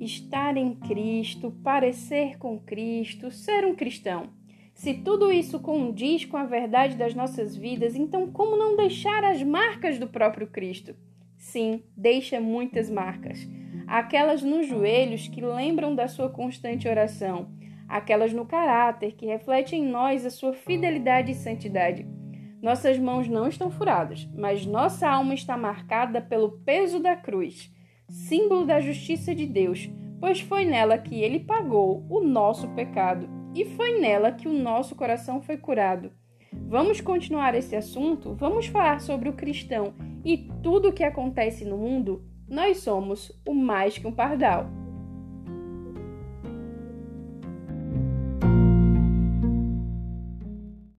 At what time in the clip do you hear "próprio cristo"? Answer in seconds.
10.06-10.94